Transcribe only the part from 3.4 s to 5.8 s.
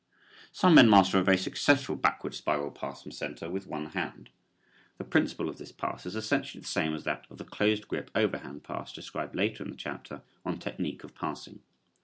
with one hand. The principle of this